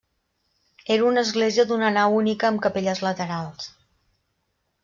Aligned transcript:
Era 0.95 1.05
una 1.09 1.23
església 1.27 1.67
d'una 1.71 1.93
nau 1.97 2.17
única 2.21 2.49
amb 2.51 2.65
capelles 2.67 3.03
laterals. 3.09 3.73